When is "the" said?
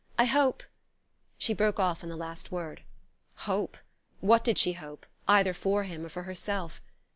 2.09-2.15